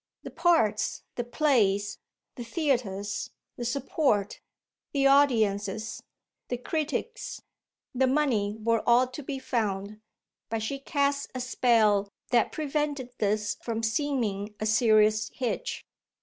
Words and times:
The 0.23 0.31
parts, 0.31 1.03
the 1.13 1.23
plays, 1.23 1.99
the 2.33 2.43
theatres, 2.43 3.29
the 3.55 3.63
"support," 3.63 4.39
the 4.93 5.05
audiences, 5.05 6.01
the 6.47 6.57
critics, 6.57 7.43
the 7.93 8.07
money 8.07 8.57
were 8.59 8.81
all 8.87 9.05
to 9.05 9.21
be 9.21 9.37
found, 9.37 10.01
but 10.49 10.63
she 10.63 10.79
cast 10.79 11.29
a 11.35 11.39
spell 11.39 12.09
that 12.31 12.51
prevented 12.51 13.11
this 13.19 13.57
from 13.61 13.83
seeming 13.83 14.55
a 14.59 14.65
serious 14.65 15.29
hitch. 15.35 15.85